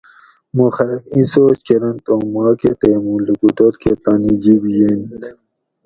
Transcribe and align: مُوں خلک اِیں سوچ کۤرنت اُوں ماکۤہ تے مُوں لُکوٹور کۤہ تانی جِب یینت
مُوں 0.55 0.69
خلک 0.77 1.01
اِیں 1.13 1.25
سوچ 1.31 1.57
کۤرنت 1.67 2.05
اُوں 2.09 2.21
ماکۤہ 2.33 2.71
تے 2.79 2.89
مُوں 3.03 3.19
لُکوٹور 3.25 3.73
کۤہ 3.81 3.91
تانی 4.03 4.33
جِب 4.43 4.63
یینت 4.75 5.21